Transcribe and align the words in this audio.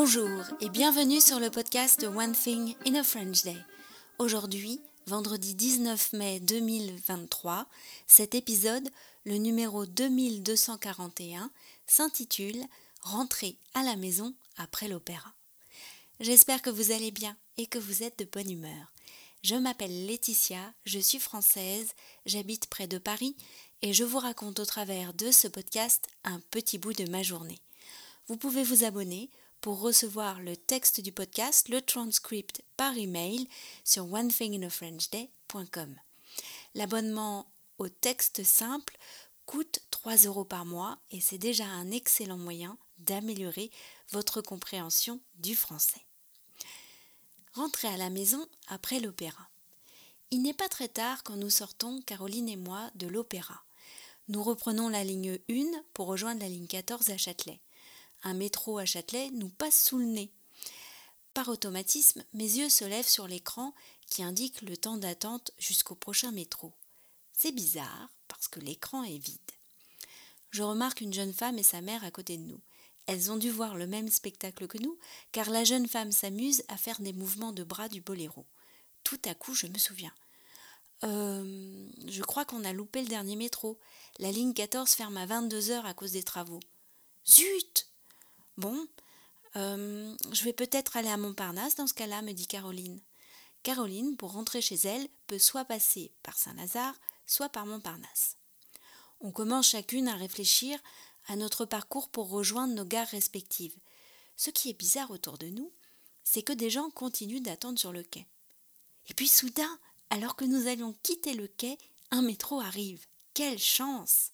Bonjour 0.00 0.44
et 0.60 0.68
bienvenue 0.68 1.20
sur 1.20 1.40
le 1.40 1.50
podcast 1.50 2.04
One 2.04 2.32
Thing 2.32 2.76
in 2.86 2.94
a 2.94 3.02
French 3.02 3.42
Day. 3.42 3.56
Aujourd'hui, 4.20 4.80
vendredi 5.08 5.56
19 5.56 6.12
mai 6.12 6.38
2023, 6.38 7.66
cet 8.06 8.36
épisode, 8.36 8.88
le 9.24 9.38
numéro 9.38 9.86
2241, 9.86 11.50
s'intitule 11.88 12.62
Rentrer 13.02 13.58
à 13.74 13.82
la 13.82 13.96
maison 13.96 14.36
après 14.56 14.86
l'opéra. 14.86 15.34
J'espère 16.20 16.62
que 16.62 16.70
vous 16.70 16.92
allez 16.92 17.10
bien 17.10 17.36
et 17.56 17.66
que 17.66 17.80
vous 17.80 18.04
êtes 18.04 18.20
de 18.20 18.24
bonne 18.24 18.52
humeur. 18.52 18.92
Je 19.42 19.56
m'appelle 19.56 20.06
Laetitia, 20.06 20.74
je 20.86 21.00
suis 21.00 21.18
française, 21.18 21.88
j'habite 22.24 22.68
près 22.68 22.86
de 22.86 22.98
Paris 22.98 23.36
et 23.82 23.92
je 23.92 24.04
vous 24.04 24.20
raconte 24.20 24.60
au 24.60 24.64
travers 24.64 25.12
de 25.12 25.32
ce 25.32 25.48
podcast 25.48 26.06
un 26.22 26.38
petit 26.52 26.78
bout 26.78 26.92
de 26.92 27.10
ma 27.10 27.24
journée. 27.24 27.58
Vous 28.28 28.36
pouvez 28.36 28.62
vous 28.62 28.84
abonner 28.84 29.28
pour 29.60 29.80
recevoir 29.80 30.40
le 30.40 30.56
texte 30.56 31.00
du 31.00 31.12
podcast, 31.12 31.68
le 31.68 31.82
transcript 31.82 32.62
par 32.76 32.96
email 32.96 33.48
sur 33.84 34.12
onethinginafrenchday.com. 34.12 35.96
L'abonnement 36.74 37.50
au 37.78 37.88
texte 37.88 38.44
simple 38.44 38.96
coûte 39.46 39.80
3 39.90 40.16
euros 40.26 40.44
par 40.44 40.64
mois 40.64 40.98
et 41.10 41.20
c'est 41.20 41.38
déjà 41.38 41.64
un 41.64 41.90
excellent 41.90 42.38
moyen 42.38 42.76
d'améliorer 42.98 43.70
votre 44.10 44.40
compréhension 44.42 45.20
du 45.36 45.56
français. 45.56 46.04
Rentrer 47.54 47.88
à 47.88 47.96
la 47.96 48.10
maison 48.10 48.46
après 48.68 49.00
l'opéra. 49.00 49.48
Il 50.30 50.42
n'est 50.42 50.54
pas 50.54 50.68
très 50.68 50.88
tard 50.88 51.22
quand 51.24 51.36
nous 51.36 51.50
sortons, 51.50 52.02
Caroline 52.02 52.48
et 52.48 52.56
moi, 52.56 52.90
de 52.94 53.06
l'opéra. 53.06 53.62
Nous 54.28 54.42
reprenons 54.42 54.90
la 54.90 55.02
ligne 55.02 55.38
1 55.48 55.82
pour 55.94 56.06
rejoindre 56.06 56.42
la 56.42 56.48
ligne 56.48 56.66
14 56.66 57.08
à 57.10 57.16
Châtelet. 57.16 57.60
Un 58.22 58.34
métro 58.34 58.78
à 58.78 58.84
Châtelet 58.84 59.30
nous 59.30 59.48
passe 59.48 59.84
sous 59.84 59.98
le 59.98 60.04
nez. 60.04 60.32
Par 61.34 61.48
automatisme, 61.48 62.24
mes 62.32 62.58
yeux 62.58 62.68
se 62.68 62.84
lèvent 62.84 63.08
sur 63.08 63.28
l'écran 63.28 63.74
qui 64.08 64.22
indique 64.22 64.62
le 64.62 64.76
temps 64.76 64.96
d'attente 64.96 65.52
jusqu'au 65.58 65.94
prochain 65.94 66.32
métro. 66.32 66.72
C'est 67.32 67.52
bizarre 67.52 68.10
parce 68.26 68.48
que 68.48 68.60
l'écran 68.60 69.04
est 69.04 69.18
vide. 69.18 69.38
Je 70.50 70.62
remarque 70.62 71.00
une 71.00 71.12
jeune 71.12 71.32
femme 71.32 71.58
et 71.58 71.62
sa 71.62 71.80
mère 71.80 72.04
à 72.04 72.10
côté 72.10 72.36
de 72.36 72.42
nous. 72.42 72.60
Elles 73.06 73.30
ont 73.30 73.36
dû 73.36 73.50
voir 73.50 73.76
le 73.76 73.86
même 73.86 74.08
spectacle 74.08 74.66
que 74.66 74.78
nous, 74.78 74.98
car 75.32 75.48
la 75.50 75.64
jeune 75.64 75.86
femme 75.86 76.12
s'amuse 76.12 76.62
à 76.68 76.76
faire 76.76 77.00
des 77.00 77.12
mouvements 77.12 77.52
de 77.52 77.64
bras 77.64 77.88
du 77.88 78.00
boléro. 78.00 78.46
Tout 79.04 79.20
à 79.24 79.34
coup, 79.34 79.54
je 79.54 79.66
me 79.66 79.78
souviens. 79.78 80.12
Euh, 81.04 81.88
je 82.06 82.22
crois 82.22 82.44
qu'on 82.44 82.64
a 82.64 82.72
loupé 82.72 83.02
le 83.02 83.08
dernier 83.08 83.36
métro. 83.36 83.78
La 84.18 84.32
ligne 84.32 84.52
14 84.52 84.90
ferme 84.90 85.16
à 85.16 85.26
22 85.26 85.70
heures 85.70 85.86
à 85.86 85.94
cause 85.94 86.12
des 86.12 86.22
travaux. 86.22 86.60
Zut 87.26 87.88
Bon, 88.58 88.88
euh, 89.54 90.16
je 90.32 90.42
vais 90.42 90.52
peut-être 90.52 90.96
aller 90.96 91.08
à 91.08 91.16
Montparnasse 91.16 91.76
dans 91.76 91.86
ce 91.86 91.94
cas-là, 91.94 92.22
me 92.22 92.32
dit 92.32 92.48
Caroline. 92.48 93.00
Caroline, 93.62 94.16
pour 94.16 94.32
rentrer 94.32 94.60
chez 94.60 94.74
elle, 94.74 95.08
peut 95.28 95.38
soit 95.38 95.64
passer 95.64 96.10
par 96.24 96.36
Saint-Lazare, 96.36 96.96
soit 97.24 97.50
par 97.50 97.66
Montparnasse. 97.66 98.36
On 99.20 99.30
commence 99.30 99.68
chacune 99.68 100.08
à 100.08 100.16
réfléchir 100.16 100.76
à 101.28 101.36
notre 101.36 101.66
parcours 101.66 102.08
pour 102.08 102.30
rejoindre 102.30 102.74
nos 102.74 102.84
gares 102.84 103.06
respectives. 103.06 103.78
Ce 104.36 104.50
qui 104.50 104.70
est 104.70 104.78
bizarre 104.78 105.12
autour 105.12 105.38
de 105.38 105.46
nous, 105.46 105.70
c'est 106.24 106.42
que 106.42 106.52
des 106.52 106.68
gens 106.68 106.90
continuent 106.90 107.42
d'attendre 107.42 107.78
sur 107.78 107.92
le 107.92 108.02
quai. 108.02 108.26
Et 109.06 109.14
puis 109.14 109.28
soudain, 109.28 109.78
alors 110.10 110.34
que 110.34 110.44
nous 110.44 110.66
allions 110.66 110.96
quitter 111.04 111.34
le 111.34 111.46
quai, 111.46 111.78
un 112.10 112.22
métro 112.22 112.58
arrive. 112.60 113.06
Quelle 113.34 113.60
chance 113.60 114.32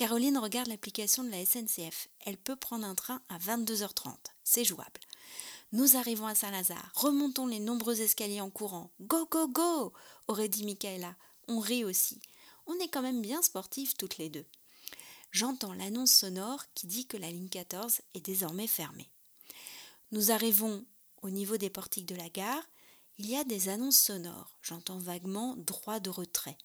Caroline 0.00 0.38
regarde 0.38 0.68
l'application 0.68 1.24
de 1.24 1.28
la 1.28 1.44
SNCF. 1.44 2.08
Elle 2.20 2.38
peut 2.38 2.56
prendre 2.56 2.86
un 2.86 2.94
train 2.94 3.20
à 3.28 3.36
22h30. 3.36 4.14
C'est 4.44 4.64
jouable. 4.64 4.98
Nous 5.72 5.94
arrivons 5.94 6.26
à 6.26 6.34
Saint-Lazare, 6.34 6.90
remontons 6.94 7.46
les 7.46 7.60
nombreux 7.60 8.00
escaliers 8.00 8.40
en 8.40 8.48
courant. 8.48 8.90
Go, 9.02 9.26
go, 9.30 9.46
go 9.46 9.92
aurait 10.26 10.48
dit 10.48 10.64
Michaela. 10.64 11.14
On 11.48 11.58
rit 11.60 11.84
aussi. 11.84 12.22
On 12.64 12.78
est 12.78 12.88
quand 12.88 13.02
même 13.02 13.20
bien 13.20 13.42
sportifs 13.42 13.94
toutes 13.94 14.16
les 14.16 14.30
deux. 14.30 14.46
J'entends 15.32 15.74
l'annonce 15.74 16.12
sonore 16.12 16.64
qui 16.74 16.86
dit 16.86 17.06
que 17.06 17.18
la 17.18 17.30
ligne 17.30 17.50
14 17.50 18.00
est 18.14 18.24
désormais 18.24 18.68
fermée. 18.68 19.10
Nous 20.12 20.30
arrivons 20.30 20.82
au 21.20 21.28
niveau 21.28 21.58
des 21.58 21.68
portiques 21.68 22.08
de 22.08 22.16
la 22.16 22.30
gare. 22.30 22.64
Il 23.18 23.28
y 23.28 23.36
a 23.36 23.44
des 23.44 23.68
annonces 23.68 23.98
sonores. 23.98 24.56
J'entends 24.62 24.98
vaguement 24.98 25.56
droit 25.58 26.00
de 26.00 26.08
retrait. 26.08 26.56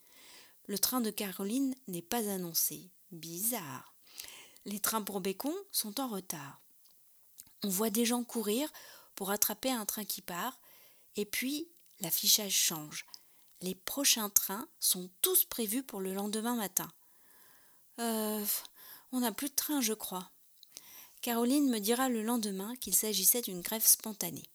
Le 0.68 0.80
train 0.80 1.02
de 1.02 1.12
Caroline 1.12 1.76
n'est 1.90 2.02
pas 2.02 2.30
annoncé. 2.30 2.92
Bizarre. 3.12 3.96
Les 4.66 4.80
trains 4.80 5.02
pour 5.02 5.22
Bécon 5.22 5.54
sont 5.72 6.00
en 6.00 6.08
retard. 6.08 6.62
On 7.64 7.70
voit 7.70 7.90
des 7.90 8.06
gens 8.06 8.24
courir 8.24 8.72
pour 9.16 9.32
attraper 9.32 9.72
un 9.72 9.86
train 9.86 10.06
qui 10.06 10.22
part, 10.22 10.60
et 11.16 11.26
puis 11.26 11.70
l'affichage 12.02 12.54
change. 12.54 13.06
Les 13.62 13.76
prochains 13.76 14.30
trains 14.30 14.68
sont 14.80 15.10
tous 15.22 15.46
prévus 15.46 15.84
pour 15.84 16.02
le 16.02 16.14
lendemain 16.14 16.56
matin. 16.56 16.92
Euh, 18.00 18.46
on 19.12 19.22
n'a 19.22 19.32
plus 19.32 19.50
de 19.50 19.56
train, 19.56 19.82
je 19.82 19.94
crois. 19.94 20.32
Caroline 21.22 21.70
me 21.70 21.80
dira 21.80 22.10
le 22.10 22.22
lendemain 22.22 22.76
qu'il 22.76 22.94
s'agissait 22.94 23.42
d'une 23.42 23.62
grève 23.62 23.86
spontanée. 23.86 24.50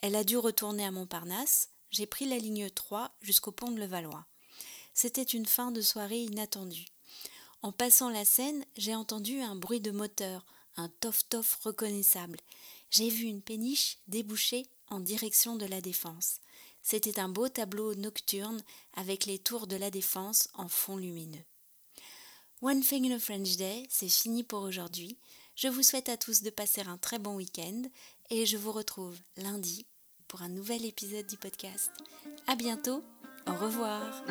Elle 0.00 0.16
a 0.16 0.24
dû 0.24 0.36
retourner 0.36 0.84
à 0.84 0.90
Montparnasse. 0.90 1.70
J'ai 1.90 2.06
pris 2.06 2.26
la 2.26 2.38
ligne 2.38 2.70
3 2.70 3.14
jusqu'au 3.20 3.52
pont 3.52 3.70
de 3.70 3.80
Levallois. 3.80 4.26
C'était 4.94 5.22
une 5.22 5.46
fin 5.46 5.72
de 5.72 5.80
soirée 5.80 6.22
inattendue. 6.22 6.93
En 7.64 7.72
passant 7.72 8.10
la 8.10 8.26
Seine, 8.26 8.62
j'ai 8.76 8.94
entendu 8.94 9.40
un 9.40 9.56
bruit 9.56 9.80
de 9.80 9.90
moteur, 9.90 10.44
un 10.76 10.90
tof-tof 11.00 11.54
reconnaissable. 11.62 12.38
J'ai 12.90 13.08
vu 13.08 13.24
une 13.24 13.40
péniche 13.40 13.96
déboucher 14.06 14.66
en 14.88 15.00
direction 15.00 15.56
de 15.56 15.64
la 15.64 15.80
Défense. 15.80 16.40
C'était 16.82 17.18
un 17.18 17.30
beau 17.30 17.48
tableau 17.48 17.94
nocturne 17.94 18.62
avec 18.92 19.24
les 19.24 19.38
tours 19.38 19.66
de 19.66 19.76
la 19.76 19.90
Défense 19.90 20.50
en 20.52 20.68
fond 20.68 20.98
lumineux. 20.98 21.42
One 22.60 22.82
Thing 22.82 23.10
in 23.10 23.16
a 23.16 23.18
French 23.18 23.56
Day, 23.56 23.86
c'est 23.88 24.10
fini 24.10 24.42
pour 24.42 24.60
aujourd'hui. 24.60 25.16
Je 25.56 25.68
vous 25.68 25.82
souhaite 25.82 26.10
à 26.10 26.18
tous 26.18 26.42
de 26.42 26.50
passer 26.50 26.82
un 26.82 26.98
très 26.98 27.18
bon 27.18 27.34
week-end 27.34 27.84
et 28.28 28.44
je 28.44 28.58
vous 28.58 28.72
retrouve 28.72 29.16
lundi 29.38 29.86
pour 30.28 30.42
un 30.42 30.50
nouvel 30.50 30.84
épisode 30.84 31.26
du 31.26 31.38
podcast. 31.38 31.90
À 32.46 32.56
bientôt, 32.56 33.02
au 33.46 33.54
revoir. 33.54 34.22